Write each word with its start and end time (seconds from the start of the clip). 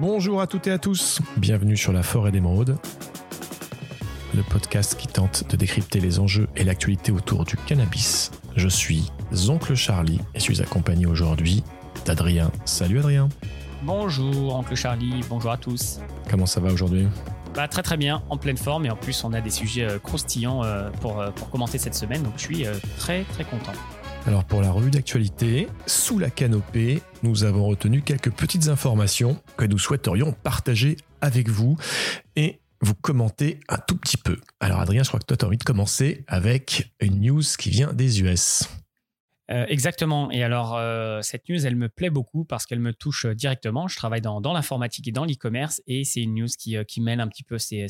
Bonjour 0.00 0.40
à 0.40 0.46
toutes 0.46 0.68
et 0.68 0.70
à 0.70 0.78
tous, 0.78 1.20
bienvenue 1.38 1.76
sur 1.76 1.92
la 1.92 2.04
forêt 2.04 2.30
d'émeraude, 2.30 2.78
le 4.32 4.44
podcast 4.44 4.94
qui 4.96 5.08
tente 5.08 5.50
de 5.50 5.56
décrypter 5.56 5.98
les 5.98 6.20
enjeux 6.20 6.46
et 6.54 6.62
l'actualité 6.62 7.10
autour 7.10 7.44
du 7.44 7.56
cannabis. 7.56 8.30
Je 8.54 8.68
suis 8.68 9.10
Oncle 9.48 9.74
Charlie 9.74 10.20
et 10.36 10.38
suis 10.38 10.62
accompagné 10.62 11.06
aujourd'hui 11.06 11.64
d'Adrien. 12.04 12.52
Salut 12.64 13.00
Adrien. 13.00 13.28
Bonjour 13.82 14.54
Oncle 14.54 14.76
Charlie, 14.76 15.20
bonjour 15.28 15.50
à 15.50 15.56
tous. 15.56 15.98
Comment 16.30 16.46
ça 16.46 16.60
va 16.60 16.72
aujourd'hui? 16.72 17.08
Bah, 17.56 17.66
très 17.66 17.82
très 17.82 17.96
bien, 17.96 18.22
en 18.30 18.36
pleine 18.36 18.56
forme 18.56 18.86
et 18.86 18.90
en 18.90 18.96
plus 18.96 19.24
on 19.24 19.32
a 19.32 19.40
des 19.40 19.50
sujets 19.50 19.82
euh, 19.82 19.98
croustillants 19.98 20.62
euh, 20.62 20.90
pour, 21.00 21.20
euh, 21.20 21.32
pour 21.32 21.50
commenter 21.50 21.78
cette 21.78 21.96
semaine 21.96 22.22
donc 22.22 22.34
je 22.36 22.42
suis 22.42 22.66
très 22.98 23.24
très 23.24 23.42
content. 23.42 23.72
Alors 24.28 24.44
pour 24.44 24.60
la 24.60 24.70
revue 24.70 24.90
d'actualité, 24.90 25.68
sous 25.86 26.18
la 26.18 26.28
canopée, 26.28 27.00
nous 27.22 27.44
avons 27.44 27.64
retenu 27.64 28.02
quelques 28.02 28.30
petites 28.30 28.68
informations 28.68 29.42
que 29.56 29.64
nous 29.64 29.78
souhaiterions 29.78 30.32
partager 30.32 30.98
avec 31.22 31.48
vous 31.48 31.78
et 32.36 32.60
vous 32.82 32.92
commenter 32.92 33.58
un 33.70 33.78
tout 33.78 33.96
petit 33.96 34.18
peu. 34.18 34.36
Alors 34.60 34.80
Adrien, 34.80 35.02
je 35.02 35.08
crois 35.08 35.18
que 35.18 35.24
toi 35.24 35.38
tu 35.38 35.46
as 35.46 35.48
envie 35.48 35.56
de 35.56 35.64
commencer 35.64 36.24
avec 36.26 36.92
une 37.00 37.22
news 37.22 37.40
qui 37.58 37.70
vient 37.70 37.94
des 37.94 38.20
US. 38.20 38.68
Euh, 39.50 39.64
exactement. 39.68 40.30
Et 40.30 40.42
alors, 40.42 40.76
euh, 40.76 41.22
cette 41.22 41.48
news, 41.48 41.66
elle 41.66 41.76
me 41.76 41.88
plaît 41.88 42.10
beaucoup 42.10 42.44
parce 42.44 42.66
qu'elle 42.66 42.80
me 42.80 42.92
touche 42.92 43.24
euh, 43.24 43.34
directement. 43.34 43.88
Je 43.88 43.96
travaille 43.96 44.20
dans, 44.20 44.40
l'informatique 44.40 45.08
et 45.08 45.12
dans 45.12 45.24
l'e-commerce 45.24 45.82
et 45.86 46.04
c'est 46.04 46.22
une 46.22 46.34
news 46.34 46.48
qui, 46.58 46.76
qui, 46.86 47.00
mêle 47.00 47.20
un 47.20 47.28
petit 47.28 47.44
peu 47.44 47.58
ces, 47.58 47.86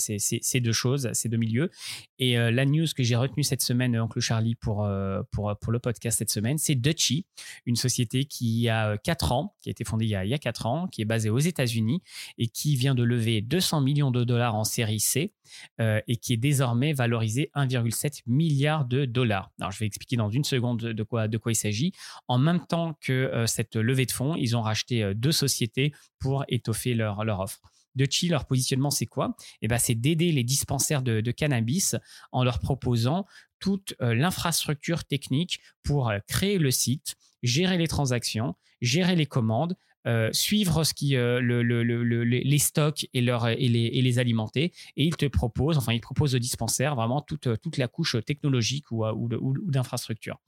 deux 0.60 0.72
choses, 0.72 1.10
ces 1.12 1.28
deux 1.28 1.36
milieux. 1.36 1.70
Et 2.18 2.36
la 2.36 2.64
news 2.64 2.86
que 2.96 3.02
j'ai 3.02 3.16
retenue 3.16 3.44
cette 3.44 3.62
semaine, 3.62 3.98
Oncle 3.98 4.20
Charlie, 4.20 4.54
pour 4.54 4.86
le 4.86 5.78
podcast 5.78 6.18
cette 6.18 6.30
semaine, 6.30 6.58
c'est 6.58 6.74
Dutchy, 6.74 7.26
une 7.64 7.76
société 7.76 8.24
qui 8.24 8.68
a 8.68 8.98
4 8.98 9.32
ans, 9.32 9.54
qui 9.60 9.68
a 9.68 9.72
été 9.72 9.84
fondée 9.84 10.04
il 10.04 10.10
y 10.10 10.14
a, 10.14 10.24
il 10.24 10.30
y 10.30 10.34
a 10.34 10.38
4 10.38 10.66
ans, 10.66 10.88
qui 10.88 11.02
est 11.02 11.06
basée 11.06 11.30
aux 11.30 11.38
États-Unis 11.38 12.02
et 12.38 12.48
qui 12.48 12.76
vient 12.76 12.94
de 12.94 13.02
lever 13.02 13.40
200 13.40 13.80
millions 13.80 14.10
de 14.10 14.24
dollars 14.24 14.54
en 14.54 14.64
série 14.64 15.00
C 15.00 15.32
et 15.78 16.16
qui 16.16 16.32
est 16.32 16.38
désormais 16.38 16.92
valorisée 16.92 17.50
1,7 17.54 18.22
milliard 18.26 18.84
de 18.84 19.04
dollars. 19.04 19.50
Alors, 19.60 19.72
je 19.72 19.78
vais 19.78 19.86
expliquer 19.86 20.16
dans 20.16 20.30
une 20.30 20.44
seconde 20.44 20.80
de 20.80 21.02
quoi, 21.02 21.28
il 21.46 21.56
s'agit. 21.56 21.92
En 22.26 22.38
même 22.38 22.64
temps 22.66 22.96
que 23.00 23.12
euh, 23.12 23.46
cette 23.46 23.76
levée 23.76 24.06
de 24.06 24.12
fonds, 24.12 24.34
ils 24.34 24.56
ont 24.56 24.62
racheté 24.62 25.02
euh, 25.02 25.14
deux 25.14 25.32
sociétés 25.32 25.92
pour 26.18 26.44
étoffer 26.48 26.94
leur, 26.94 27.24
leur 27.24 27.40
offre 27.40 27.60
de 27.94 28.06
Chi, 28.08 28.28
leur 28.28 28.46
positionnement, 28.46 28.90
c'est 28.90 29.06
quoi? 29.06 29.34
Eh 29.60 29.66
ben, 29.66 29.78
C'est 29.78 29.94
d'aider 29.96 30.30
les 30.30 30.44
dispensaires 30.44 31.02
de, 31.02 31.30
cannabis 31.32 31.96
en 32.30 32.44
leur 32.44 32.60
proposant 32.60 33.26
toute 33.58 33.94
euh, 34.00 34.14
l'infrastructure 34.14 35.04
technique 35.04 35.60
pour 35.82 36.12
créer 36.28 36.58
le 36.58 36.70
site, 36.70 37.16
gérer 37.42 37.76
les 37.76 37.88
transactions, 37.88 38.54
gérer 38.80 39.16
les 39.16 39.26
commandes, 39.26 39.76
euh, 40.06 40.30
suivre 40.32 40.84
ce 40.84 40.94
qui, 40.94 41.16
euh, 41.16 41.40
le, 41.40 41.62
les 41.62 42.58
stocks 42.58 43.06
et, 43.12 43.20
les, 43.20 44.18
alimenter. 44.18 44.72
Et 44.96 45.04
il 45.04 45.16
te 45.16 45.26
propose, 45.26 45.76
enfin, 45.76 45.92
il 45.92 46.00
propose 46.00 46.34
au 46.34 46.38
dispensaire 46.38 46.94
vraiment 46.94 47.20
toute, 47.20 47.60
toute 47.60 47.76
la 47.76 47.88
couche 47.88 48.16
technologique 48.24 48.90
ou, 48.90 49.04
ou, 49.04 49.70
d'infrastructure. 49.70 50.38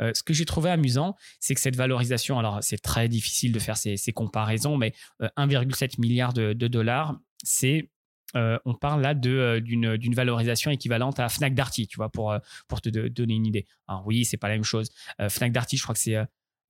Euh, 0.00 0.12
ce 0.14 0.22
que 0.22 0.34
j'ai 0.34 0.44
trouvé 0.44 0.70
amusant, 0.70 1.16
c'est 1.40 1.54
que 1.54 1.60
cette 1.60 1.76
valorisation, 1.76 2.38
alors 2.38 2.58
c'est 2.62 2.78
très 2.78 3.08
difficile 3.08 3.52
de 3.52 3.58
faire 3.58 3.76
ces, 3.76 3.96
comparaisons, 4.12 4.76
mais 4.76 4.92
1,7 5.20 6.00
milliard 6.00 6.32
de, 6.32 6.52
dollars, 6.52 7.18
c'est 7.42 7.88
on 8.34 8.74
parle 8.74 9.02
là 9.02 9.14
d'une, 9.14 9.96
d'une 9.96 10.14
valorisation 10.14 10.70
équivalente 10.70 11.18
à 11.18 11.28
Fnac 11.28 11.54
Darty, 11.54 11.88
tu 11.88 11.96
vois, 11.96 12.10
pour, 12.10 12.32
pour 12.68 12.80
te 12.80 12.88
donner 12.88 13.34
une 13.34 13.46
idée. 13.46 13.66
Alors 13.88 14.06
oui, 14.06 14.24
c'est 14.24 14.36
pas 14.36 14.48
la 14.48 14.54
même 14.54 14.62
chose. 14.62 14.90
Fnac 15.28 15.50
Darty, 15.50 15.78
je 15.78 15.82
crois 15.82 15.94
que 15.94 16.00
c'est 16.00 16.16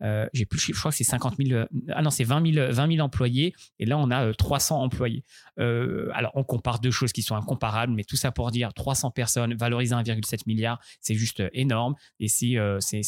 euh, 0.02 0.26
j'ai 0.32 0.46
plus 0.46 0.58
je 0.58 0.72
crois 0.72 0.90
que 0.90 0.96
c'est 0.96 1.04
50 1.04 1.36
000, 1.36 1.50
euh, 1.52 1.66
ah 1.90 2.02
non, 2.02 2.10
c'est 2.10 2.24
20 2.24 2.54
000, 2.54 2.72
20 2.72 2.92
000 2.94 3.04
employés, 3.04 3.54
et 3.78 3.86
là 3.86 3.98
on 3.98 4.10
a 4.10 4.32
300 4.32 4.76
euh, 4.76 4.84
employés. 4.84 5.24
alors 5.58 6.32
on 6.34 6.44
compare 6.44 6.80
deux 6.80 6.90
choses 6.90 7.12
qui 7.12 7.22
sont 7.22 7.36
incomparables, 7.36 7.92
mais 7.92 8.04
tout 8.04 8.16
ça 8.16 8.32
pour 8.32 8.50
dire 8.50 8.72
300 8.72 9.10
personnes 9.10 9.54
valorisées 9.54 9.94
1,7 9.94 10.42
milliard, 10.46 10.80
c'est 11.00 11.14
juste 11.14 11.42
énorme, 11.52 11.94
et 12.18 12.28
c'est 12.28 12.56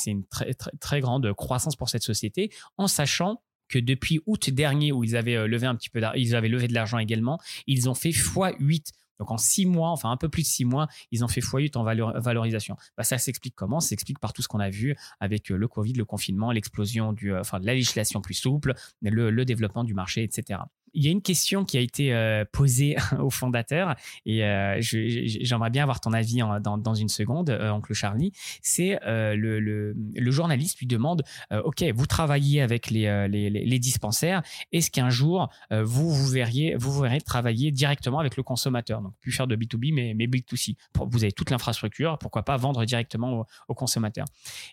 une 0.07 0.25
très, 0.27 0.55
très, 0.55 0.73
très 0.81 1.01
grande 1.01 1.33
croissance 1.35 1.77
pour 1.77 1.89
cette 1.89 2.03
société, 2.03 2.51
en 2.77 2.89
sachant 2.89 3.43
que 3.69 3.79
depuis 3.79 4.21
août 4.27 4.51
dernier, 4.51 4.93
où 4.93 5.03
ils 5.03 5.17
avaient 5.17 5.49
levé 5.49 5.67
un 5.67 5.75
petit 5.75 5.89
peu, 5.89 6.03
ils 6.15 6.37
avaient 6.37 6.49
levé 6.49 6.69
de 6.69 6.75
l'argent 6.75 6.99
également, 6.99 7.41
ils 7.67 7.89
ont 7.89 7.95
fait 7.95 8.11
x8 8.11 8.93
donc 9.23 9.31
en 9.31 9.39
six 9.39 9.67
mois, 9.67 9.91
enfin 9.91 10.11
un 10.11 10.17
peu 10.17 10.29
plus 10.29 10.43
de 10.43 10.49
six 10.49 10.65
mois, 10.65 10.89
ils 11.13 11.25
ont 11.25 11.29
fait 11.29 11.41
x8 11.41 11.79
en 11.79 11.85
valorisation. 11.85 12.77
Bah, 12.97 13.05
ça 13.05 13.19
s'explique 13.19 13.55
comment? 13.55 13.79
Ça 13.79 13.91
s'explique 13.91 14.19
par 14.19 14.33
tout 14.33 14.43
ce 14.43 14.49
qu'on 14.49 14.59
a 14.59 14.69
vu 14.69 14.97
avec 15.21 15.53
euh, 15.53 15.57
le 15.57 15.69
Covid, 15.69 15.93
le 15.93 16.05
confinement, 16.05 16.51
l'explosion 16.51 17.13
du, 17.13 17.33
euh, 17.33 17.41
enfin, 17.41 17.61
de 17.61 17.67
la 17.67 17.75
législation 17.75 18.21
plus 18.21 18.35
souple, 18.35 18.75
le 19.01 19.45
développement 19.45 19.85
du 19.85 19.95
marché, 19.95 20.25
etc 20.25 20.59
il 20.95 21.05
y 21.05 21.09
a 21.09 21.11
une 21.11 21.23
question 21.23 21.65
qui 21.65 21.79
a 21.79 21.81
été 21.81 22.13
euh, 22.13 22.45
posée 22.51 22.97
au 23.19 23.31
fondateur 23.31 23.95
et 24.27 24.45
euh, 24.45 24.79
j'aimerais 24.81 25.71
bien 25.71 25.83
avoir 25.83 26.01
ton 26.01 26.13
avis 26.13 26.41
dans, 26.61 26.95
une 26.95 27.09
seconde, 27.09 27.51
euh, 27.51 27.71
oncle 27.71 27.93
Charlie. 27.95 28.33
C'est 28.63 28.99
le, 29.05 29.59
le, 29.61 30.31
journaliste 30.31 30.79
lui 30.79 30.87
demande 30.87 31.23
Ok, 31.65 31.85
vous 31.95 32.07
travaillez 32.07 32.63
avec 32.63 32.91
les, 32.91 33.79
dispensaires, 33.79 34.43
est-ce 34.73 34.91
qu'un 34.91 35.11
jour 35.11 35.49
vous, 35.71 36.11
vous, 36.11 36.29
verriez, 36.29 36.77
verrez 36.79 37.21
travailler 37.21 37.71
directement 37.71 38.19
avec 38.19 38.37
le 38.37 38.43
consommateur? 38.43 39.03
Donc, 39.03 39.13
plus 39.21 39.33
faire 39.33 39.47
de 39.47 39.57
B2B, 39.57 39.93
mais, 39.93 40.15
mais 40.15 40.27
B2C. 40.27 40.77
Vous 40.95 41.23
avez 41.23 41.33
toute 41.33 41.51
l'infrastructure, 41.51 42.19
pourquoi 42.19 42.45
pas 42.45 42.57
vendre 42.57 42.85
directement 42.85 43.47
au, 43.69 43.75
consommateur? 43.75 44.25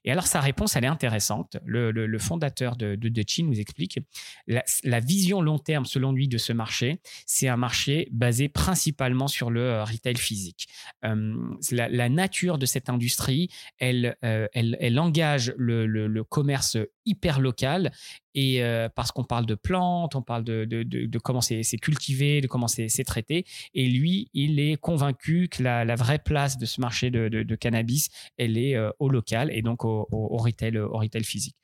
Et 0.05 0.11
alors, 0.11 0.27
sa 0.27 0.39
réponse, 0.39 0.75
elle 0.75 0.85
est 0.85 0.87
intéressante. 0.87 1.57
Le, 1.65 2.17
fondateur 2.19 2.75
de, 2.75 2.95
de, 2.95 3.43
nous 3.43 3.59
explique 3.59 3.99
la, 4.47 4.63
la 4.83 4.99
vision 4.99 5.41
long 5.41 5.59
terme, 5.59 5.85
selon 5.85 6.08
de 6.13 6.37
ce 6.37 6.53
marché, 6.53 6.99
c'est 7.25 7.47
un 7.47 7.57
marché 7.57 8.07
basé 8.11 8.49
principalement 8.49 9.27
sur 9.27 9.49
le 9.49 9.61
euh, 9.61 9.83
retail 9.83 10.17
physique. 10.17 10.67
Euh, 11.05 11.35
la, 11.71 12.09
nature 12.09 12.57
de 12.57 12.65
cette 12.65 12.89
industrie, 12.89 13.49
elle, 13.77 14.17
euh, 14.23 14.47
elle, 14.53 14.99
engage 14.99 15.53
le, 15.57 15.85
le, 15.85 16.23
commerce 16.23 16.77
hyper 17.05 17.39
local 17.39 17.91
et 18.39 18.87
parce 18.95 19.11
qu'on 19.11 19.25
parle 19.25 19.45
de 19.45 19.55
plantes, 19.55 20.15
on 20.15 20.21
parle 20.21 20.43
de, 20.45 21.17
comment 21.19 21.41
c'est 21.41 21.77
cultivé, 21.81 22.39
de 22.39 22.47
comment 22.47 22.67
c'est 22.67 23.03
traité. 23.03 23.45
Et 23.73 23.87
lui, 23.87 24.29
il 24.33 24.59
est 24.59 24.77
convaincu 24.77 25.49
que 25.49 25.61
la, 25.61 25.95
vraie 25.95 26.19
place 26.19 26.57
de 26.57 26.65
ce 26.65 26.79
marché 26.79 27.11
de, 27.11 27.55
cannabis, 27.55 28.09
elle 28.37 28.57
est 28.57 28.77
au 28.99 29.09
local 29.09 29.51
et 29.51 29.61
donc 29.61 29.83
au, 29.83 30.07
retail, 30.37 30.77
au 30.77 30.97
retail 30.97 31.23
physique. 31.23 31.55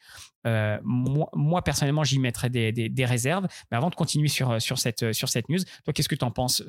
moi, 0.44 1.30
moi, 1.34 1.64
personnellement, 1.64 2.04
j'y 2.04 2.20
mettrais 2.20 2.50
des, 2.50 3.06
réserves. 3.06 3.48
Mais 3.72 3.78
avant 3.78 3.90
de 3.90 3.96
continuer 3.96 4.28
sur, 4.28 4.60
cette, 4.78 5.14
sur 5.14 5.30
cette 5.30 5.48
news, 5.48 5.60
toi, 5.86 5.94
qu'est-ce 5.94 6.10
que 6.10 6.16
tu 6.16 6.26
en 6.26 6.32
penses 6.32 6.62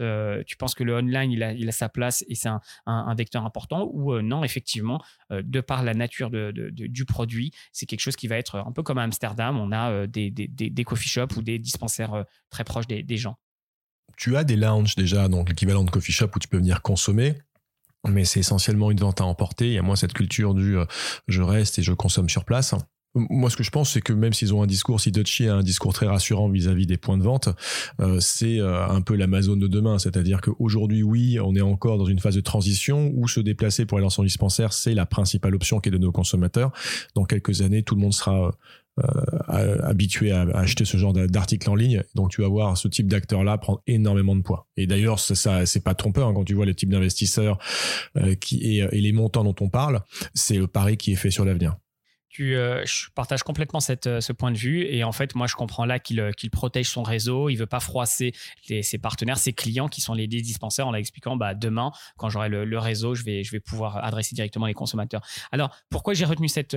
Tu 0.47 0.57
penses 0.57 0.75
que 0.75 0.85
le 0.85 0.95
online, 0.95 1.33
il 1.33 1.43
a, 1.43 1.73
sa 1.73 1.89
place 1.89 2.25
et 2.29 2.35
c'est 2.37 2.49
un, 2.49 2.61
un, 2.87 3.15
vecteur 3.15 3.45
important 3.45 3.91
ou 3.93 4.21
non, 4.21 4.45
effectivement, 4.45 5.03
de 5.31 5.61
par 5.61 5.83
la 5.83 5.95
nature 5.95 6.31
du 6.31 7.05
produit, 7.05 7.53
c'est 7.73 7.87
quelque 7.87 8.01
chose 8.01 8.17
qui 8.17 8.29
va 8.29 8.37
être 8.37 8.57
un 8.57 8.73
peu 8.73 8.83
comme 8.83 8.99
à 8.99 9.03
Amsterdam, 9.03 9.59
on 9.59 9.73
a 9.73 9.96
euh, 9.97 10.07
des, 10.07 10.31
des, 10.31 10.85
coffee 10.85 11.09
shops 11.09 11.37
ou 11.37 11.43
des 11.43 11.59
dispensaires 11.59 12.15
euh, 12.15 12.23
très 12.51 12.65
proches 12.65 12.87
des, 12.87 13.17
gens. 13.17 13.37
Tu 14.17 14.37
as 14.37 14.45
des 14.45 14.57
lounges 14.57 14.95
déjà, 14.95 15.29
donc 15.29 15.49
l'équivalent 15.49 15.85
de 15.85 15.91
coffee 15.91 16.13
shop 16.13 16.31
où 16.35 16.39
tu 16.39 16.49
peux 16.49 16.59
venir 16.59 16.83
consommer 16.83 17.37
mais 18.09 18.25
c'est 18.25 18.41
essentiellement 18.41 18.93
une 18.93 18.99
vente 19.01 19.21
à 19.21 19.25
emporter. 19.25 19.67
Il 19.67 19.73
y 19.73 19.79
a 19.79 19.83
moins 19.83 19.97
cette 19.97 20.13
culture 20.13 20.55
du 20.55 20.79
euh, 20.79 20.85
je 21.27 21.43
reste 21.43 21.79
et 21.79 21.83
je 21.83 21.93
consomme 21.93 22.29
sur 22.29 22.45
place. 22.45 22.75
Moi, 23.17 23.49
ce 23.49 23.57
que 23.57 23.63
je 23.63 23.71
pense, 23.71 23.93
c'est 23.93 24.03
que 24.03 24.13
même 24.13 24.35
s'ils 24.35 24.53
ont 24.53 24.63
un 24.63 24.67
discours, 24.67 25.01
si 25.01 25.11
Dutchy 25.11 25.49
a 25.49 25.55
un 25.55 25.63
discours 25.63 25.95
très 25.95 26.07
rassurant 26.07 26.51
vis-à-vis 26.51 26.87
des 26.87 26.99
points 26.99 27.17
de 27.17 27.23
vente, 27.23 27.49
euh, 27.99 28.21
c'est 28.21 28.61
euh, 28.61 28.87
un 28.87 29.01
peu 29.01 29.17
l'Amazon 29.17 29.57
de 29.57 29.67
demain. 29.67 29.99
C'est-à-dire 29.99 30.43
qu'aujourd'hui, 30.43 31.03
oui, 31.03 31.41
on 31.41 31.55
est 31.57 31.63
encore 31.63 31.97
dans 31.97 32.05
une 32.05 32.19
phase 32.19 32.35
de 32.35 32.43
transition 32.43 33.11
où 33.15 33.27
se 33.27 33.41
déplacer 33.41 33.87
pour 33.87 33.97
aller 33.97 34.05
dans 34.05 34.11
son 34.11 34.23
dispensaire, 34.23 34.75
c'est 34.75 34.93
la 34.93 35.07
principale 35.07 35.55
option 35.55 35.81
qui 35.81 35.89
est 35.89 35.93
de 35.93 35.99
nos 35.99 36.13
consommateurs. 36.13 36.73
Dans 37.15 37.25
quelques 37.25 37.63
années, 37.63 37.83
tout 37.83 37.95
le 37.95 38.03
monde 38.03 38.13
sera 38.13 38.51
euh, 38.99 39.79
habitué 39.83 40.33
à, 40.33 40.43
acheter 40.55 40.85
ce 40.85 40.99
genre 40.99 41.15
d'articles 41.15 41.71
en 41.71 41.75
ligne. 41.75 42.03
Donc, 42.15 42.33
tu 42.33 42.43
vas 42.43 42.49
voir 42.49 42.77
ce 42.77 42.87
type 42.87 43.09
d'acteur-là 43.09 43.57
prendre 43.57 43.81
énormément 43.87 44.37
de 44.37 44.43
poids. 44.43 44.69
Et 44.77 44.87
d'ailleurs, 44.87 45.21
ça, 45.21 45.65
c'est 45.65 45.83
pas 45.83 45.95
trompeur 45.95 46.29
hein, 46.29 46.35
quand 46.35 46.45
tu 46.45 46.53
vois 46.53 46.67
les 46.67 46.75
types 46.75 46.91
d'investisseurs 46.91 47.57
qui 48.41 48.79
et 48.79 49.01
les 49.01 49.13
montants 49.13 49.45
dont 49.45 49.57
on 49.61 49.71
parle. 49.71 50.03
C'est 50.35 50.59
le 50.59 50.67
pari 50.67 50.99
qui 50.99 51.13
est 51.13 51.17
fait 51.17 51.31
sur 51.31 51.47
l'avenir. 51.47 51.77
Euh, 52.41 52.85
je 52.85 53.09
partage 53.15 53.43
complètement 53.43 53.79
euh, 54.07 54.21
ce 54.21 54.33
point 54.33 54.51
de 54.51 54.57
vue. 54.57 54.85
Et 54.85 55.05
en 55.05 55.13
fait, 55.13 55.35
moi, 55.35 55.47
je 55.47 55.55
comprends 55.55 55.85
là 55.85 55.99
qu'il 55.99 56.21
euh, 56.21 56.33
protège 56.53 56.89
son 56.89 57.03
réseau. 57.03 57.49
Il 57.49 57.57
veut 57.57 57.67
pas 57.67 57.81
froisser 57.81 58.33
ses 58.63 58.99
partenaires, 58.99 59.39
ses 59.39 59.53
clients 59.53 59.89
qui 59.89 60.01
sont 60.01 60.15
les 60.15 60.27
dispensaires 60.27 60.87
en 60.87 60.93
leur 60.93 61.01
expliquant 61.01 61.37
bah, 61.37 61.55
demain, 61.55 61.93
quand 62.17 62.29
j'aurai 62.29 62.49
le, 62.49 62.79
réseau, 62.79 63.15
je 63.15 63.25
vais, 63.25 63.43
pouvoir 63.61 64.05
adresser 64.05 64.35
directement 64.35 64.67
les 64.67 64.75
consommateurs. 64.75 65.23
Alors, 65.53 65.75
pourquoi 65.91 66.15
j'ai 66.15 66.25
retenu 66.25 66.49
cette, 66.49 66.75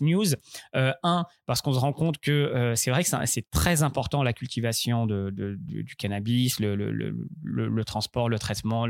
news? 0.00 0.26
Un, 0.74 1.24
parce 1.46 1.60
qu'on 1.60 1.72
se 1.72 1.78
rend 1.78 1.92
compte 1.92 2.18
que 2.18 2.72
c'est 2.76 2.90
vrai 2.90 3.04
que 3.04 3.10
c'est 3.26 3.50
très 3.50 3.82
important 3.82 4.22
la 4.22 4.32
cultivation 4.32 5.06
du 5.06 5.96
cannabis, 5.96 6.60
le, 6.60 7.82
transport, 7.84 8.28
le 8.28 8.38
traitement, 8.38 8.86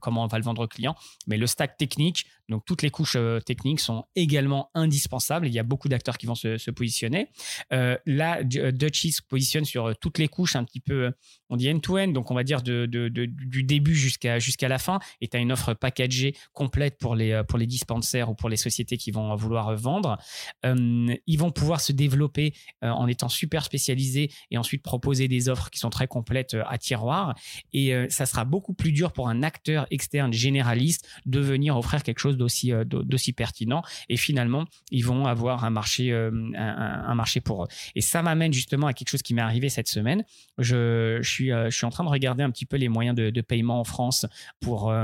comment 0.00 0.24
on 0.24 0.26
va 0.26 0.38
le 0.38 0.44
vendre 0.44 0.64
aux 0.64 0.68
clients. 0.68 0.94
Mais 1.26 1.36
le 1.36 1.46
stack 1.46 1.76
technique, 1.76 2.26
donc 2.48 2.64
toutes 2.64 2.82
les 2.82 2.90
couches 2.90 3.18
techniques 3.44 3.80
sont 3.80 4.04
également 4.14 4.70
indispensables 4.74 5.05
Il 5.44 5.52
y 5.52 5.58
a 5.58 5.62
beaucoup 5.62 5.88
d'acteurs 5.88 6.18
qui 6.18 6.26
vont 6.26 6.34
se, 6.34 6.70
positionner. 6.70 7.28
Euh, 7.72 7.96
là, 8.06 8.42
Dutchy 8.42 9.12
se 9.12 9.22
positionne 9.22 9.64
sur 9.64 9.96
toutes 9.98 10.18
les 10.18 10.28
couches, 10.28 10.56
un 10.56 10.64
petit 10.64 10.80
peu, 10.80 11.12
on 11.48 11.56
dit 11.56 11.70
end-to-end, 11.70 12.08
donc 12.08 12.30
on 12.30 12.34
va 12.34 12.44
dire 12.44 12.62
du 12.62 13.62
début 13.62 13.94
jusqu'à 13.94 14.38
jusqu'à 14.38 14.68
la 14.68 14.78
fin. 14.78 14.98
Et 15.20 15.28
tu 15.28 15.36
as 15.36 15.40
une 15.40 15.52
offre 15.52 15.74
packagée 15.74 16.34
complète 16.52 16.98
pour 16.98 17.14
les, 17.14 17.42
pour 17.48 17.58
les 17.58 17.66
dispensaires 17.66 18.30
ou 18.30 18.34
pour 18.34 18.48
les 18.48 18.56
sociétés 18.56 18.96
qui 18.96 19.10
vont 19.10 19.34
vouloir 19.36 19.74
vendre. 19.76 20.18
ils 20.64 21.38
vont 21.38 21.50
pouvoir 21.50 21.80
se 21.80 21.92
développer 21.92 22.52
en 22.82 23.06
étant 23.06 23.28
super 23.28 23.64
spécialisés 23.64 24.30
et 24.50 24.58
ensuite 24.58 24.82
proposer 24.82 25.28
des 25.28 25.48
offres 25.48 25.70
qui 25.70 25.78
sont 25.78 25.90
très 25.90 26.06
complètes 26.06 26.56
à 26.66 26.78
tiroir. 26.78 27.34
Et 27.72 27.92
ça 28.10 28.26
sera 28.26 28.44
beaucoup 28.44 28.74
plus 28.74 28.92
dur 28.92 29.12
pour 29.12 29.28
un 29.28 29.42
acteur 29.42 29.86
externe 29.90 30.32
généraliste 30.32 31.08
de 31.26 31.40
venir 31.40 31.76
offrir 31.76 32.02
quelque 32.02 32.18
chose 32.18 32.36
d'aussi 32.36 32.72
d'aussi 32.86 33.32
pertinent. 33.32 33.82
Et 34.08 34.16
finalement, 34.16 34.66
ils 34.96 35.04
vont 35.04 35.26
avoir 35.26 35.64
un 35.64 35.70
marché, 35.70 36.10
un, 36.12 37.14
marché 37.14 37.42
pour 37.42 37.64
eux. 37.64 37.68
Et 37.94 38.00
ça 38.00 38.22
m'amène 38.22 38.52
justement 38.52 38.86
à 38.86 38.94
quelque 38.94 39.10
chose 39.10 39.20
qui 39.20 39.34
m'est 39.34 39.42
arrivé 39.42 39.68
cette 39.68 39.88
semaine. 39.88 40.24
Je, 40.56 41.20
suis, 41.22 41.50
je 41.50 41.70
suis 41.70 41.84
en 41.84 41.90
train 41.90 42.04
de 42.04 42.08
regarder 42.08 42.42
un 42.42 42.50
petit 42.50 42.64
peu 42.64 42.78
les 42.78 42.88
moyens 42.88 43.14
de, 43.14 43.40
paiement 43.42 43.78
en 43.80 43.84
France 43.84 44.24
pour, 44.60 44.94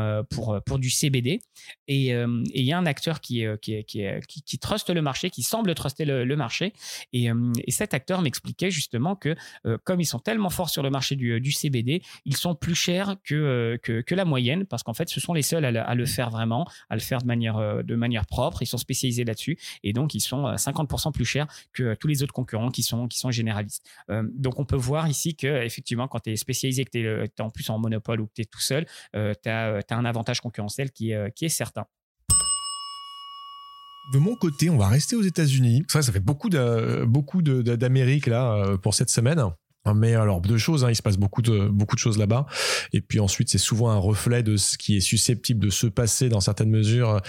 pour 0.65 0.79
du 0.79 0.89
CBD. 0.89 1.41
Et 1.89 2.07
il 2.07 2.65
y 2.65 2.73
a 2.73 2.79
un 2.79 2.87
acteur 2.87 3.21
qui, 3.21 3.45
truste 4.61 4.91
le 4.91 5.03
marché, 5.03 5.29
qui 5.29 5.43
semble 5.43 5.75
truster 5.75 6.07
le, 6.07 6.37
marché. 6.37 6.73
Et, 7.13 7.27
et, 7.67 7.71
cet 7.71 7.93
acteur 7.93 8.23
m'expliquait 8.23 8.71
justement 8.71 9.15
que 9.15 9.37
comme 9.85 10.01
ils 10.01 10.07
sont 10.07 10.21
tellement 10.21 10.51
forts 10.51 10.71
sur 10.71 10.83
le 10.83 10.89
marché 10.89 11.17
du, 11.17 11.53
CBD, 11.53 12.03
ils 12.25 12.37
sont 12.37 12.55
plus 12.55 12.75
chers 12.75 13.17
que, 13.25 13.79
la 14.11 14.25
moyenne 14.25 14.65
parce 14.65 14.83
qu'en 14.83 14.95
fait, 14.95 15.11
ce 15.11 15.21
sont 15.21 15.35
les 15.35 15.43
seuls 15.43 15.65
à 15.65 15.95
le, 15.95 16.07
faire 16.07 16.31
vraiment, 16.31 16.67
à 16.89 16.95
le 16.95 17.01
faire 17.01 17.19
de 17.23 17.95
manière 17.95 18.27
propre. 18.27 18.63
Ils 18.63 18.67
sont 18.67 18.79
spécialisés 18.79 19.25
là-dessus 19.25 19.59
et 19.83 19.93
donc 19.93 20.15
ils 20.15 20.21
sont 20.21 20.45
50% 20.45 21.13
plus 21.13 21.25
chers 21.25 21.47
que 21.73 21.95
tous 21.95 22.09
les 22.09 22.23
autres 22.23 22.33
concurrents 22.33 22.71
qui 22.71 22.83
sont, 22.83 23.09
qui 23.09 23.19
sont 23.19 23.31
généralistes. 23.31 23.87
donc 24.09 24.59
on 24.59 24.65
peut 24.65 24.77
voir 24.77 25.09
ici 25.09 25.35
que 25.35 25.63
effectivement, 25.65 26.09
quand 26.09 26.21
tu 26.21 26.31
es 26.31 26.37
spécialisé, 26.37 26.85
que 26.85 26.91
tu 26.91 27.07
es, 27.07 27.41
en 27.41 27.51
plus 27.51 27.69
en 27.71 27.79
monopole 27.79 28.21
ou 28.21 28.27
que 28.27 28.33
tu 28.35 28.43
es 28.43 28.45
tout 28.45 28.61
seul, 28.61 28.87
tu 29.13 29.49
as, 29.49 29.83
un 29.91 30.05
avantage 30.05 30.41
concurrentiel 30.41 30.91
qui, 30.91 31.13
qui 31.35 31.45
est 31.45 31.51
certain. 31.51 31.87
De 34.13 34.19
mon 34.19 34.35
côté, 34.35 34.69
on 34.69 34.77
va 34.77 34.89
rester 34.89 35.15
aux 35.15 35.23
États-Unis. 35.23 35.85
Ça, 35.89 36.03
ça 36.03 36.13
fait 36.13 36.21
beaucoup 36.21 36.51
d'Amérique 36.51 38.27
là 38.27 38.55
euh, 38.55 38.77
pour 38.77 38.95
cette 38.95 39.11
semaine. 39.11 39.43
Mais 39.95 40.15
alors 40.15 40.41
deux 40.41 40.59
choses, 40.59 40.85
hein, 40.85 40.91
il 40.91 40.97
se 40.97 41.03
passe 41.03 41.17
beaucoup 41.17 41.43
de 41.43 41.69
beaucoup 41.69 41.97
de 41.97 42.01
choses 42.01 42.19
là-bas, 42.19 42.47
et 42.93 43.01
puis 43.01 43.19
ensuite 43.19 43.49
c'est 43.49 43.59
souvent 43.59 43.91
un 43.91 43.97
reflet 43.97 44.43
de 44.43 44.57
ce 44.57 44.79
qui 44.79 44.97
est 44.97 45.01
susceptible 45.01 45.65
de 45.65 45.71
se 45.71 45.89
passer 45.89 46.29
dans 46.29 46.41
certaines 46.41 46.71
mesures 46.71 47.21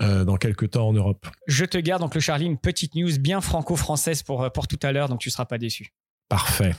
euh, 0.00 0.24
dans 0.24 0.36
quelques 0.36 0.70
temps 0.70 0.88
en 0.88 0.92
Europe. 0.92 1.26
Je 1.48 1.64
te 1.64 1.78
garde 1.78 2.02
donc 2.02 2.14
le 2.14 2.20
Charlie 2.20 2.46
une 2.46 2.58
petite 2.58 2.94
news 2.94 3.18
bien 3.18 3.40
franco-française 3.40 4.22
pour 4.22 4.44
euh, 4.44 4.50
pour 4.50 4.68
tout 4.68 4.78
à 4.82 4.92
l'heure, 4.92 5.08
donc 5.08 5.18
tu 5.18 5.30
seras 5.30 5.46
pas 5.46 5.58
déçu. 5.58 5.92
Parfait. 6.28 6.74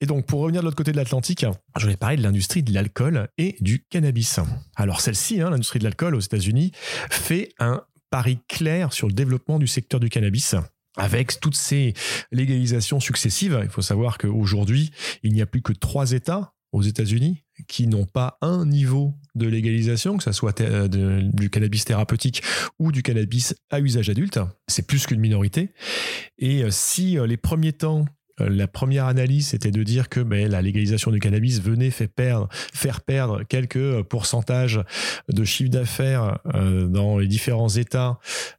Et 0.00 0.06
donc, 0.06 0.26
pour 0.26 0.40
revenir 0.40 0.60
de 0.60 0.66
l'autre 0.66 0.76
côté 0.76 0.92
de 0.92 0.96
l'Atlantique, 0.96 1.44
je 1.76 1.86
vais 1.86 1.96
parler 1.96 2.16
de 2.16 2.22
l'industrie 2.22 2.62
de 2.62 2.72
l'alcool 2.72 3.28
et 3.36 3.56
du 3.60 3.84
cannabis. 3.90 4.38
Alors, 4.76 5.00
celle-ci, 5.00 5.40
hein, 5.40 5.50
l'industrie 5.50 5.80
de 5.80 5.84
l'alcool 5.84 6.14
aux 6.14 6.20
États-Unis, 6.20 6.70
fait 7.10 7.52
un 7.58 7.82
pari 8.10 8.38
clair 8.46 8.92
sur 8.92 9.08
le 9.08 9.14
développement 9.14 9.58
du 9.58 9.66
secteur 9.66 9.98
du 9.98 10.10
cannabis 10.10 10.54
avec 10.96 11.40
toutes 11.40 11.56
ces 11.56 11.94
légalisations 12.30 13.00
successives. 13.00 13.58
Il 13.62 13.70
faut 13.70 13.82
savoir 13.82 14.18
qu'aujourd'hui, 14.18 14.90
il 15.22 15.32
n'y 15.32 15.42
a 15.42 15.46
plus 15.46 15.62
que 15.62 15.72
trois 15.72 16.12
États 16.12 16.52
aux 16.72 16.82
États-Unis 16.82 17.44
qui 17.68 17.86
n'ont 17.86 18.06
pas 18.06 18.38
un 18.40 18.64
niveau 18.64 19.14
de 19.34 19.46
légalisation, 19.46 20.16
que 20.16 20.24
ce 20.24 20.32
soit 20.32 20.60
euh, 20.60 20.88
du 20.88 21.50
cannabis 21.50 21.84
thérapeutique 21.84 22.42
ou 22.78 22.92
du 22.92 23.02
cannabis 23.02 23.54
à 23.70 23.80
usage 23.80 24.08
adulte. 24.08 24.40
C'est 24.68 24.86
plus 24.86 25.06
qu'une 25.06 25.20
minorité. 25.20 25.70
Et 26.38 26.62
euh, 26.62 26.70
si 26.70 27.18
euh, 27.18 27.26
les 27.26 27.36
premiers 27.36 27.74
temps 27.74 28.06
la 28.38 28.66
première 28.66 29.06
analyse, 29.06 29.54
était 29.54 29.70
de 29.70 29.82
dire 29.82 30.08
que 30.08 30.20
ben, 30.20 30.48
la 30.50 30.62
légalisation 30.62 31.10
du 31.10 31.18
cannabis 31.18 31.60
venait 31.60 31.90
faire 31.90 32.08
perdre, 32.08 32.48
faire 32.52 33.00
perdre 33.00 33.42
quelques 33.44 33.76
euh, 33.76 34.02
pourcentages 34.02 34.80
de 35.28 35.44
chiffre 35.44 35.70
d'affaires 35.70 36.38
euh, 36.54 36.86
dans 36.86 37.18
les 37.18 37.26
différents 37.26 37.68
États 37.68 38.18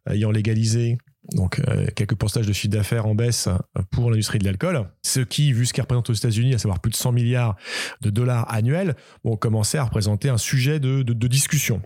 ayant 0.10 0.31
légalisé 0.31 0.98
donc 1.36 1.62
quelques 1.96 2.16
pourcentages 2.16 2.48
de 2.48 2.52
chiffre 2.52 2.74
d'affaires 2.74 3.06
en 3.06 3.16
baisse 3.16 3.48
pour 3.92 4.12
l'industrie 4.12 4.40
de 4.40 4.44
l'alcool, 4.44 4.90
ce 5.04 5.22
qui, 5.22 5.54
vu 5.54 5.66
ce 5.66 5.72
qu'elle 5.72 5.84
représente 5.84 6.10
aux 6.10 6.14
États-Unis, 6.14 6.54
à 6.54 6.58
savoir 6.58 6.81
plus 6.81 6.92
de 6.92 6.98
100 6.98 7.14
milliards 7.14 7.56
de 8.02 8.10
dollars 8.10 8.46
annuels, 8.54 8.98
ont 9.24 9.38
commencé 9.38 9.78
à 9.78 9.86
représenter 9.86 10.28
un 10.28 10.38
sujet 10.38 10.81
de, 10.81 11.02
discussion. 11.28 11.81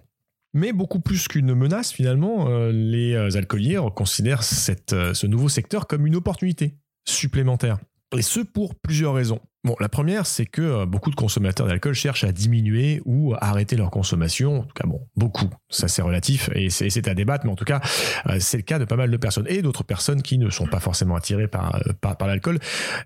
Mais 0.55 0.73
beaucoup 0.73 0.99
plus 0.99 1.27
qu'une 1.27 1.53
menace, 1.53 1.91
finalement, 1.91 2.49
les 2.71 3.37
alcooliers 3.37 3.79
considèrent 3.95 4.41
ce 4.41 5.27
nouveau 5.27 5.49
secteur 5.49 5.85
comme 5.85 6.07
une 6.07 6.15
opportunité 6.15 6.73
supplémentaire. 7.09 7.77
Et 8.15 8.21
ce 8.21 8.39
pour 8.39 8.75
plusieurs 8.75 9.13
raisons. 9.13 9.41
Bon, 9.67 9.75
la 9.81 9.89
première, 9.89 10.25
c'est 10.25 10.45
que 10.45 10.61
euh, 10.61 10.85
beaucoup 10.85 11.09
de 11.09 11.15
consommateurs 11.17 11.67
d'alcool 11.67 11.93
cherchent 11.93 12.23
à 12.23 12.31
diminuer 12.31 13.01
ou 13.03 13.35
arrêter 13.41 13.75
leur 13.75 13.91
consommation. 13.91 14.59
En 14.59 14.63
tout 14.63 14.73
cas, 14.73 14.87
bon, 14.87 15.01
beaucoup, 15.17 15.49
ça 15.67 15.89
c'est 15.89 16.01
relatif 16.01 16.49
et 16.55 16.69
c'est 16.69 17.05
à 17.05 17.13
débattre, 17.13 17.45
mais 17.45 17.51
en 17.51 17.57
tout 17.57 17.65
cas, 17.65 17.81
euh, 18.29 18.37
c'est 18.39 18.55
le 18.55 18.63
cas 18.63 18.79
de 18.79 18.85
pas 18.85 18.95
mal 18.95 19.11
de 19.11 19.17
personnes 19.17 19.45
et 19.49 19.61
d'autres 19.61 19.83
personnes 19.83 20.21
qui 20.21 20.37
ne 20.37 20.49
sont 20.49 20.67
pas 20.67 20.79
forcément 20.79 21.17
attirées 21.17 21.49
par, 21.49 21.75
euh, 21.85 21.91
par, 21.99 22.29
l'alcool, 22.29 22.59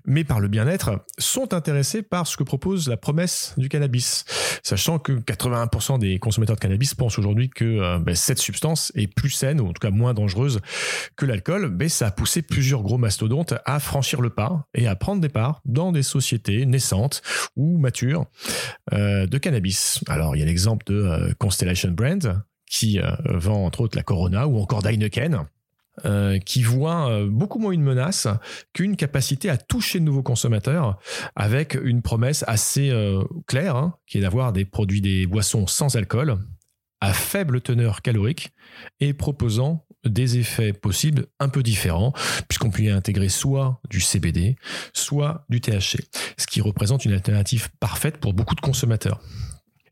mais 0.05 0.23
par 0.23 0.39
le 0.39 0.49
bien-être, 0.49 1.03
sont 1.17 1.55
intéressées 1.55 2.03
par 2.03 2.27
ce 2.27 2.37
que 2.37 2.43
propose 2.43 2.87
la 2.87 2.97
promesse 2.97 3.55
du 3.57 3.67
cannabis. 3.67 4.25
Sachant 4.61 4.99
que 4.99 5.13
81% 5.13 5.97
des 5.97 6.19
consommateurs 6.19 6.57
de 6.57 6.61
cannabis 6.61 6.93
pensent 6.93 7.17
aujourd'hui 7.17 7.49
que 7.49 7.97
ben, 7.97 8.13
cette 8.13 8.37
substance 8.37 8.91
est 8.93 9.07
plus 9.07 9.31
saine, 9.31 9.59
ou 9.61 9.67
en 9.67 9.73
tout 9.73 9.79
cas 9.79 9.89
moins 9.89 10.13
dangereuse 10.13 10.59
que 11.15 11.25
l'alcool, 11.25 11.75
mais 11.75 11.89
ça 11.89 12.05
a 12.05 12.11
poussé 12.11 12.43
plusieurs 12.43 12.83
gros 12.83 12.99
mastodontes 12.99 13.55
à 13.65 13.79
franchir 13.79 14.21
le 14.21 14.29
pas 14.29 14.67
et 14.75 14.85
à 14.85 14.95
prendre 14.95 15.21
des 15.21 15.29
parts 15.29 15.61
dans 15.65 15.91
des 15.91 16.03
sociétés 16.03 16.50
naissante 16.65 17.21
ou 17.55 17.77
mature 17.77 18.25
euh, 18.93 19.27
de 19.27 19.37
cannabis. 19.37 20.03
Alors, 20.07 20.35
il 20.35 20.39
y 20.39 20.41
a 20.41 20.45
l'exemple 20.45 20.85
de 20.85 20.95
euh, 20.95 21.33
Constellation 21.37 21.91
Brand 21.91 22.43
qui 22.69 22.99
euh, 22.99 23.11
vend 23.25 23.65
entre 23.65 23.81
autres 23.81 23.97
la 23.97 24.03
Corona 24.03 24.47
ou 24.47 24.59
encore 24.59 24.85
Heineken. 24.85 25.45
qui 26.45 26.63
voit 26.63 27.25
beaucoup 27.27 27.59
moins 27.59 27.73
une 27.73 27.83
menace 27.83 28.27
qu'une 28.73 28.95
capacité 28.95 29.49
à 29.49 29.57
toucher 29.57 29.99
de 29.99 30.05
nouveaux 30.05 30.23
consommateurs 30.23 30.97
avec 31.35 31.77
une 31.83 32.01
promesse 32.01 32.43
assez 32.47 32.91
claire, 33.45 33.75
hein, 33.75 33.97
qui 34.07 34.17
est 34.17 34.21
d'avoir 34.21 34.53
des 34.53 34.65
produits, 34.65 35.01
des 35.01 35.27
boissons 35.27 35.67
sans 35.67 35.95
alcool, 35.97 36.37
à 37.01 37.13
faible 37.13 37.61
teneur 37.61 38.01
calorique 38.01 38.51
et 38.99 39.13
proposant 39.13 39.85
des 40.05 40.37
effets 40.37 40.73
possibles 40.73 41.27
un 41.39 41.49
peu 41.49 41.63
différents, 41.63 42.13
puisqu'on 42.47 42.71
peut 42.71 42.83
y 42.83 42.89
intégrer 42.89 43.29
soit 43.29 43.81
du 43.89 44.01
CBD, 44.01 44.55
soit 44.93 45.45
du 45.49 45.61
THC, 45.61 45.99
ce 46.37 46.47
qui 46.47 46.61
représente 46.61 47.05
une 47.05 47.13
alternative 47.13 47.69
parfaite 47.79 48.17
pour 48.17 48.33
beaucoup 48.33 48.55
de 48.55 48.61
consommateurs. 48.61 49.21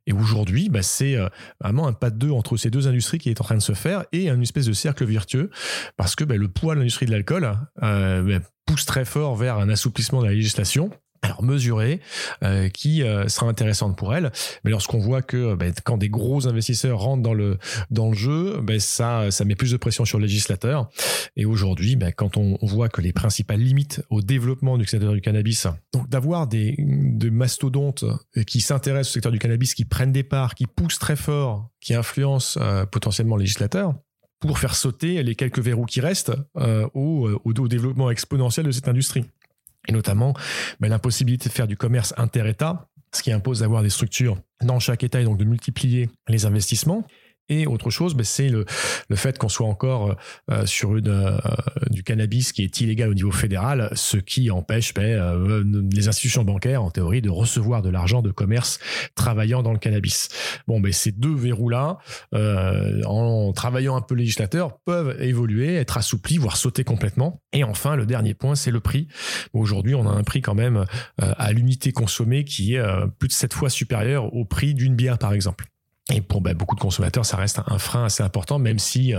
Et 0.10 0.13
aujourd'hui, 0.13 0.69
bah, 0.69 0.81
c'est 0.81 1.15
euh, 1.15 1.29
vraiment 1.62 1.88
un 1.88 1.93
pas 1.93 2.10
de 2.10 2.17
deux 2.17 2.31
entre 2.31 2.57
ces 2.57 2.72
deux 2.72 2.88
industries 2.88 3.19
qui 3.19 3.29
est 3.29 3.39
en 3.39 3.43
train 3.43 3.57
de 3.57 3.62
se 3.62 3.74
faire 3.74 4.05
et 4.12 4.29
un 4.29 4.41
espèce 4.41 4.65
de 4.65 4.74
cercle 4.74 5.05
vertueux 5.05 5.51
parce 5.98 6.15
que 6.15 6.24
bah, 6.24 6.36
le 6.36 6.48
poids 6.48 6.74
de 6.74 6.79
l'industrie 6.79 7.05
de 7.05 7.12
l'alcool 7.12 7.51
euh, 7.83 8.24
bah, 8.24 8.45
pousse 8.65 8.86
très 8.86 9.05
fort 9.05 9.36
vers 9.36 9.57
un 9.57 9.69
assouplissement 9.69 10.22
de 10.22 10.25
la 10.25 10.33
législation 10.33 10.89
alors 11.21 11.43
mesurée, 11.43 11.99
euh, 12.43 12.69
qui 12.69 13.03
euh, 13.03 13.27
sera 13.27 13.47
intéressante 13.47 13.97
pour 13.97 14.15
elle. 14.15 14.31
Mais 14.63 14.71
lorsqu'on 14.71 14.99
voit 14.99 15.21
que 15.21 15.38
euh, 15.38 15.55
ben, 15.55 15.73
quand 15.83 15.97
des 15.97 16.09
gros 16.09 16.47
investisseurs 16.47 16.99
rentrent 16.99 17.23
dans 17.23 17.33
le 17.33 17.57
dans 17.89 18.09
le 18.09 18.15
jeu, 18.15 18.59
ben, 18.61 18.79
ça 18.79 19.31
ça 19.31 19.45
met 19.45 19.55
plus 19.55 19.71
de 19.71 19.77
pression 19.77 20.05
sur 20.05 20.17
le 20.17 20.25
législateur. 20.25 20.89
Et 21.35 21.45
aujourd'hui, 21.45 21.95
ben, 21.95 22.11
quand 22.11 22.38
on, 22.38 22.57
voit 22.61 22.89
que 22.89 23.01
les 23.01 23.13
principales 23.13 23.59
limites 23.59 24.03
au 24.09 24.21
développement 24.21 24.77
du 24.77 24.85
secteur 24.85 25.13
du 25.13 25.21
cannabis, 25.21 25.67
donc 25.93 26.07
d'avoir 26.07 26.47
des 26.47 26.75
de 26.77 27.29
mastodontes 27.29 28.05
qui 28.45 28.61
s'intéressent 28.61 29.11
au 29.11 29.13
secteur 29.13 29.31
du 29.31 29.39
cannabis, 29.39 29.73
qui 29.73 29.85
prennent 29.85 30.11
des 30.11 30.23
parts, 30.23 30.55
qui 30.55 30.67
poussent 30.67 30.99
très 30.99 31.15
fort, 31.15 31.69
qui 31.81 31.93
influencent 31.95 32.59
potentiellement 32.91 33.38
le 33.38 33.41
législateur, 33.41 33.95
pour 34.39 34.59
faire 34.59 34.75
sauter 34.75 35.23
les 35.23 35.35
quelques 35.35 35.59
verrous 35.59 35.85
qui 35.85 36.01
restent 36.01 36.33
au, 36.93 37.29
au 37.43 37.67
développement 37.67 38.11
exponentiel 38.11 38.65
de 38.65 38.71
cette 38.71 38.88
industrie 38.88 39.25
et 39.88 39.91
notamment 39.91 40.33
ben, 40.79 40.89
l'impossibilité 40.89 41.50
de 41.50 41.53
faire 41.53 41.67
du 41.67 41.77
commerce 41.77 42.13
inter-État, 42.17 42.89
ce 43.13 43.24
qui 43.24 43.31
impose 43.31 43.59
d'avoir 43.59 43.81
des 43.81 43.89
structures 43.89 44.38
dans 44.62 44.79
chaque 44.79 45.03
État 45.03 45.21
et 45.21 45.24
donc 45.24 45.38
de 45.38 45.45
multiplier 45.45 46.09
les 46.27 46.45
investissements. 46.45 47.05
Et 47.50 47.65
autre 47.65 47.89
chose, 47.89 48.13
ben, 48.13 48.24
c'est 48.24 48.50
le, 48.50 48.65
le, 49.10 49.15
fait 49.15 49.38
qu'on 49.38 49.50
soit 49.50 49.68
encore 49.68 50.15
euh, 50.51 50.65
sur 50.68 50.96
une, 50.96 51.08
euh, 51.08 51.38
du 51.89 52.03
cannabis 52.03 52.51
qui 52.51 52.63
est 52.63 52.79
illégal 52.79 53.10
au 53.10 53.15
niveau 53.15 53.32
fédéral, 53.32 53.89
ce 53.94 54.18
qui 54.18 54.51
empêche 54.51 54.94
ben, 54.94 55.03
euh, 55.03 55.63
les 55.91 56.08
institutions 56.08 56.44
bancaires, 56.44 56.84
en 56.84 56.91
théorie, 56.91 57.22
de 57.22 57.29
recevoir 57.29 57.82
de 57.82 57.89
l'argent 57.89 58.22
de 58.22 58.29
commerce 58.29 58.79
travaillant 59.15 59.63
dans 59.63 59.74
le 59.74 59.79
cannabis. 59.79 60.29
Bon, 60.68 60.79
ben, 60.79 60.94
ces 60.94 61.12
deux 61.12 61.36
verrous-là, 61.36 61.98
en 63.06 63.51
travaillant 63.53 63.96
un 63.96 64.01
peu 64.01 64.15
législateur, 64.15 64.77
peuvent 64.86 65.20
évoluer, 65.22 65.75
être 65.75 65.98
assouplis, 65.98 66.38
voire 66.38 66.58
sauter 66.58 66.84
complètement. 66.84 67.41
Et 67.51 67.63
enfin, 67.63 67.96
le 67.96 68.06
dernier 68.06 68.34
point, 68.34 68.56
c'est 68.56 68.72
le 68.72 68.79
prix. 68.79 69.08
Aujourd'hui, 69.53 69.96
on 69.96 70.08
a 70.08 70.12
un 70.12 70.24
prix 70.24 70.41
quand 70.41 70.56
même 70.56 70.86
à 71.18 71.51
l'unité 71.51 71.91
consommée 71.91 72.44
qui 72.44 72.75
est 72.75 72.84
plus 73.18 73.27
de 73.27 73.34
sept 73.34 73.53
fois 73.53 73.70
supérieur 73.70 74.34
au 74.34 74.46
prix 74.46 74.74
d'une 74.74 74.96
bière, 74.96 75.18
par 75.18 75.34
exemple. 75.34 75.65
Et 76.11 76.21
pour 76.21 76.41
bah, 76.41 76.53
beaucoup 76.53 76.75
de 76.75 76.81
consommateurs, 76.81 77.25
ça 77.25 77.37
reste 77.37 77.59
un, 77.67 77.77
frein 77.77 78.05
assez 78.05 78.23
important, 78.23 78.59
même 78.59 78.79
si 78.79 79.13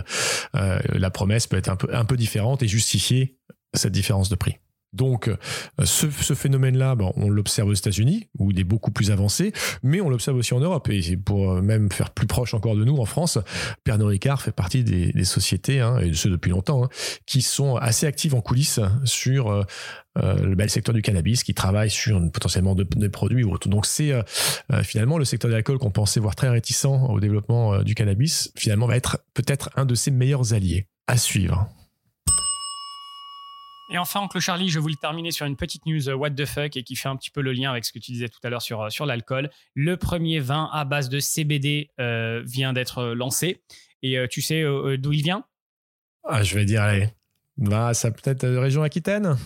la 0.52 1.10
promesse 1.10 1.46
peut 1.46 1.56
être 1.56 1.70
un 1.92 2.04
peu 2.04 2.16
différente 2.16 2.62
et 2.62 2.68
justifier 2.68 3.38
cette 3.74 3.92
différence 3.92 4.28
de 4.28 4.34
prix. 4.34 4.58
Donc, 4.92 5.28
euh, 5.28 5.36
ce, 5.84 6.34
phénomène-là, 6.34 6.96
on 7.16 7.28
l'observe 7.28 7.68
aux 7.68 7.74
États-Unis, 7.74 8.28
où 8.38 8.50
il 8.50 8.58
est 8.58 8.64
beaucoup 8.64 8.90
plus 8.90 9.10
avancé, 9.10 9.52
mais 9.82 10.00
on 10.00 10.08
l'observe 10.08 10.36
aussi 10.36 10.54
en 10.54 10.60
Europe. 10.60 10.88
Et 10.90 11.16
pour 11.16 11.52
euh, 11.52 11.62
même 11.62 11.90
faire 11.92 12.10
plus 12.10 12.26
proche 12.26 12.54
encore 12.54 12.74
de 12.74 12.84
nous, 12.84 12.96
en 12.96 13.04
France, 13.04 13.38
Pernod 13.84 14.08
Ricard 14.08 14.42
fait 14.42 14.52
partie 14.52 14.82
des, 14.82 15.24
sociétés, 15.24 15.80
hein, 15.80 15.98
et 15.98 16.12
ce 16.12 16.28
depuis 16.28 16.50
longtemps, 16.50 16.84
hein, 16.84 16.88
qui 17.26 17.42
sont 17.42 17.76
assez 17.76 18.06
actives 18.06 18.34
en 18.34 18.40
coulisses 18.40 18.80
sur 19.04 19.50
euh, 19.50 19.64
le, 20.16 20.68
secteur 20.68 20.94
du 20.94 21.02
cannabis, 21.02 21.44
qui 21.44 21.54
travaillent 21.54 21.90
sur 21.90 22.20
potentiellement 22.32 22.74
des 22.74 23.08
produits 23.08 23.44
ou 23.44 23.52
autres. 23.52 23.68
Donc, 23.68 23.86
c'est 23.86 24.12
finalement 24.82 25.18
le 25.18 25.24
secteur 25.24 25.48
de 25.48 25.54
l'alcool 25.54 25.78
qu'on 25.78 25.90
pensait 25.90 26.20
voir 26.20 26.34
très 26.34 26.48
réticent 26.48 26.86
au 26.86 27.18
développement 27.20 27.82
du 27.82 27.94
cannabis, 27.94 28.52
finalement 28.56 28.86
va 28.86 28.96
être 28.96 29.18
peut-être 29.34 29.70
un 29.76 29.84
de 29.84 29.94
ses 29.94 30.10
meilleurs 30.10 30.52
alliés. 30.52 30.86
À 31.06 31.16
suivre. 31.16 31.68
Et 33.92 33.98
enfin, 33.98 34.20
Oncle 34.20 34.38
Charlie, 34.38 34.68
je 34.68 34.78
voulais 34.78 34.94
terminer 34.94 35.32
sur 35.32 35.46
une 35.46 35.56
petite 35.56 35.84
news 35.84 36.08
euh, 36.08 36.14
what 36.14 36.30
the 36.30 36.46
fuck 36.46 36.76
et 36.76 36.84
qui 36.84 36.94
fait 36.94 37.08
un 37.08 37.16
petit 37.16 37.30
peu 37.30 37.40
le 37.40 37.52
lien 37.52 37.70
avec 37.70 37.84
ce 37.84 37.92
que 37.92 37.98
tu 37.98 38.12
disais 38.12 38.28
tout 38.28 38.38
à 38.44 38.48
l'heure 38.48 38.62
sur, 38.62 38.82
euh, 38.82 39.06
l'alcool. 39.06 39.50
Le 39.74 39.96
premier 39.96 40.38
vin 40.38 40.70
à 40.72 40.84
base 40.84 41.08
de 41.08 41.18
CBD 41.18 41.90
euh, 41.98 42.40
vient 42.46 42.72
d'être 42.72 43.02
lancé. 43.14 43.62
Et 44.02 44.16
tu 44.30 44.40
sais 44.40 44.64
d'où 44.96 45.12
il 45.12 45.22
vient? 45.22 45.44
Ah, 46.24 46.42
Je 46.42 46.54
vais 46.54 46.64
dire, 46.64 46.80
allez, 46.80 47.08
bah, 47.58 47.92
ça 47.92 48.10
peut-être 48.10 48.46
de 48.46 48.56
région 48.56 48.82
Aquitaine? 48.82 49.36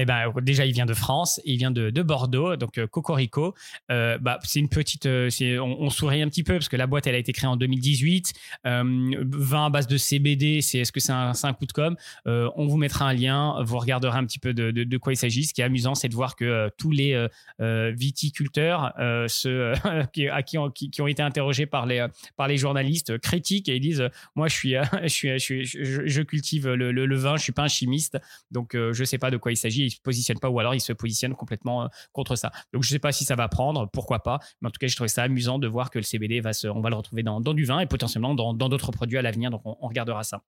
Eh 0.00 0.04
ben, 0.04 0.32
déjà, 0.42 0.64
il 0.64 0.72
vient 0.72 0.86
de 0.86 0.94
France, 0.94 1.40
il 1.44 1.56
vient 1.56 1.72
de, 1.72 1.90
Bordeaux, 2.02 2.54
donc 2.56 2.78
euh, 2.78 2.86
Cocorico. 2.86 3.54
Euh, 3.90 4.16
bah, 4.18 4.38
c'est 4.44 4.60
une 4.60 4.68
petite. 4.68 5.06
Euh, 5.06 5.28
on, 5.60 5.90
sourit 5.90 6.22
un 6.22 6.28
petit 6.28 6.44
peu 6.44 6.54
parce 6.54 6.68
que 6.68 6.76
la 6.76 6.86
boîte, 6.86 7.08
elle 7.08 7.16
a 7.16 7.18
été 7.18 7.32
créée 7.32 7.48
en 7.48 7.56
2018. 7.56 8.32
vin 8.64 9.66
à 9.66 9.70
base 9.70 9.88
de 9.88 9.96
CBD, 9.96 10.62
c'est 10.62 10.78
est-ce 10.78 10.92
que 10.92 11.00
c'est 11.00 11.12
un, 11.12 11.52
coup 11.52 11.66
de 11.66 11.72
com? 11.72 11.96
On 12.26 12.66
vous 12.66 12.76
mettra 12.76 13.08
un 13.08 13.12
lien, 13.12 13.60
vous 13.64 13.78
regarderez 13.78 14.18
un 14.18 14.24
petit 14.24 14.38
peu 14.38 14.54
de, 14.54 14.96
quoi 14.98 15.12
il 15.12 15.16
s'agit. 15.16 15.44
Ce 15.44 15.52
qui 15.52 15.60
est 15.60 15.64
amusant, 15.64 15.96
c'est 15.96 16.08
de 16.08 16.14
voir 16.14 16.36
que 16.36 16.70
tous 16.78 16.92
les 16.92 17.26
viticulteurs, 17.58 18.92
qui, 20.12 20.28
à 20.28 20.42
qui, 20.42 20.58
ont, 20.58 20.70
qui, 20.70 21.02
ont 21.02 21.08
été 21.08 21.22
interrogés 21.22 21.66
par 21.66 21.86
les, 21.86 22.06
par 22.36 22.46
les 22.46 22.56
journalistes, 22.56 23.18
critiquent 23.18 23.68
et 23.68 23.76
ils 23.76 23.80
disent 23.80 24.08
Moi, 24.36 24.46
je, 24.48 24.54
suis, 24.54 24.76
je, 25.02 25.38
suis, 25.38 25.64
je, 25.64 26.22
cultive 26.22 26.68
le, 26.68 26.92
le, 26.92 27.16
vin, 27.16 27.36
je 27.36 27.42
suis 27.42 27.52
pas 27.52 27.64
un 27.64 27.68
chimiste, 27.68 28.18
donc 28.52 28.74
je 28.74 29.04
sais 29.04 29.18
pas 29.18 29.32
de 29.32 29.36
quoi 29.36 29.50
il 29.50 29.56
s'agit 29.56 29.87
il 29.88 29.90
se 29.90 30.00
positionne 30.00 30.38
pas 30.38 30.48
ou 30.48 30.58
alors 30.60 30.74
il 30.74 30.80
se 30.80 30.92
positionne 30.92 31.34
complètement 31.34 31.84
euh, 31.84 31.86
contre 32.12 32.36
ça. 32.36 32.50
Donc 32.72 32.82
je 32.82 32.90
sais 32.90 32.98
pas 32.98 33.12
si 33.12 33.24
ça 33.24 33.34
va 33.34 33.48
prendre, 33.48 33.88
pourquoi 33.92 34.22
pas, 34.22 34.38
mais 34.60 34.68
en 34.68 34.70
tout 34.70 34.78
cas 34.78 34.86
je 34.86 34.94
trouvais 34.94 35.08
ça 35.08 35.22
amusant 35.22 35.58
de 35.58 35.66
voir 35.66 35.90
que 35.90 35.98
le 35.98 36.04
CBD 36.04 36.40
va 36.40 36.52
se, 36.52 36.68
on 36.68 36.80
va 36.80 36.90
le 36.90 36.96
retrouver 36.96 37.22
dans, 37.22 37.40
du 37.40 37.64
vin 37.64 37.80
et 37.80 37.86
potentiellement 37.86 38.34
dans 38.34 38.54
d'autres 38.54 38.92
produits 38.92 39.18
à 39.18 39.22
l'avenir. 39.22 39.50
Donc 39.50 39.62
on, 39.64 39.88
regardera 39.88 40.22
ça. 40.22 40.42